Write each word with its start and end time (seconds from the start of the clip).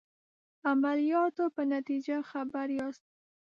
عملیاتو 0.69 1.45
په 1.55 1.61
نتیجه 1.73 2.17
خبر 2.31 2.67
یاست. 2.77 3.03